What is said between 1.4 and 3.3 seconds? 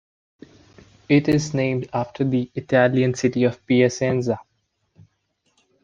named after the Italian